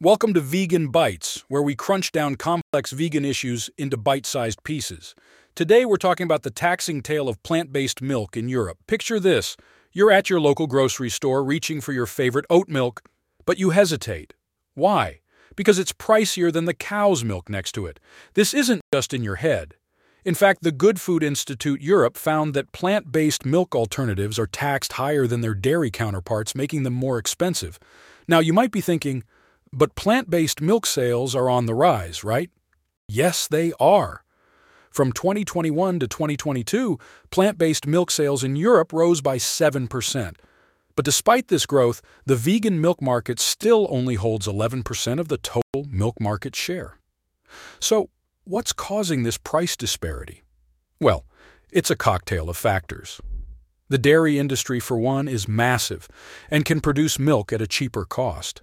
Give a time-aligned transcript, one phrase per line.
[0.00, 5.16] Welcome to Vegan Bites, where we crunch down complex vegan issues into bite sized pieces.
[5.56, 8.78] Today, we're talking about the taxing tale of plant based milk in Europe.
[8.86, 9.56] Picture this
[9.92, 13.02] you're at your local grocery store reaching for your favorite oat milk,
[13.44, 14.34] but you hesitate.
[14.74, 15.18] Why?
[15.56, 17.98] Because it's pricier than the cow's milk next to it.
[18.34, 19.74] This isn't just in your head.
[20.24, 24.92] In fact, the Good Food Institute Europe found that plant based milk alternatives are taxed
[24.92, 27.80] higher than their dairy counterparts, making them more expensive.
[28.28, 29.24] Now, you might be thinking,
[29.72, 32.50] but plant based milk sales are on the rise, right?
[33.08, 34.22] Yes, they are.
[34.90, 36.98] From 2021 to 2022,
[37.30, 40.34] plant based milk sales in Europe rose by 7%.
[40.96, 45.86] But despite this growth, the vegan milk market still only holds 11% of the total
[45.88, 46.98] milk market share.
[47.78, 48.10] So,
[48.44, 50.42] what's causing this price disparity?
[51.00, 51.24] Well,
[51.70, 53.20] it's a cocktail of factors.
[53.88, 56.08] The dairy industry, for one, is massive
[56.50, 58.62] and can produce milk at a cheaper cost.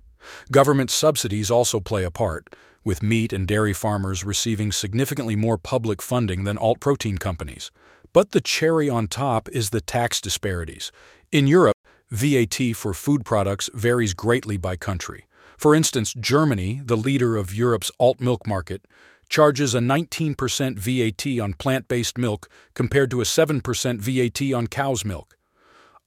[0.52, 6.02] Government subsidies also play a part, with meat and dairy farmers receiving significantly more public
[6.02, 7.72] funding than alt protein companies.
[8.14, 10.92] But the cherry on top is the tax disparities.
[11.32, 11.76] In Europe,
[12.10, 15.26] VAT for food products varies greatly by country.
[15.58, 18.86] For instance, Germany, the leader of Europe's alt milk market,
[19.30, 25.04] charges a 19% VAT on plant based milk compared to a 7% VAT on cow's
[25.04, 25.38] milk.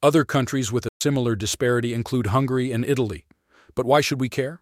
[0.02, 3.26] Other countries with a similar disparity include Hungary and Italy.
[3.78, 4.60] But why should we care?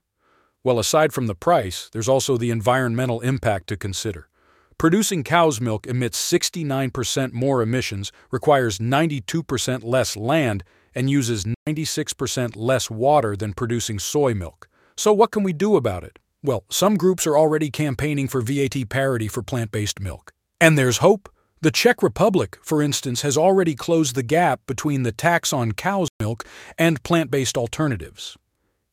[0.62, 4.28] Well, aside from the price, there's also the environmental impact to consider.
[4.77, 10.64] Producing cow's milk emits 69% more emissions, requires 92% less land,
[10.95, 14.69] and uses 96% less water than producing soy milk.
[14.98, 16.19] So, what can we do about it?
[16.42, 20.34] Well, some groups are already campaigning for VAT parity for plant based milk.
[20.61, 21.30] And there's hope.
[21.62, 26.11] The Czech Republic, for instance, has already closed the gap between the tax on cow's
[26.20, 26.45] milk
[26.77, 28.36] and plant based alternatives.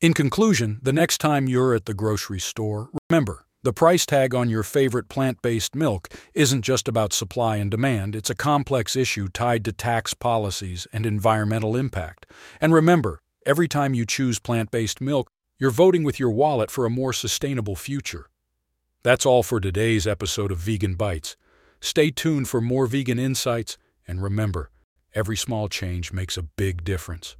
[0.04, 4.50] In conclusion, the next time you're at the grocery store, remember the price tag on
[4.50, 9.28] your favorite plant based milk isn't just about supply and demand, it's a complex issue
[9.28, 12.26] tied to tax policies and environmental impact.
[12.60, 16.84] And remember, every time you choose plant based milk, you're voting with your wallet for
[16.84, 18.26] a more sustainable future.
[19.04, 21.34] That's all for today's episode of Vegan Bites.
[21.80, 24.70] Stay tuned for more vegan insights, and remember,
[25.14, 27.36] every small change makes a big difference.